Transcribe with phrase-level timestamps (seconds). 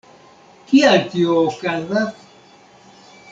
[0.71, 2.25] Kial tio okazas?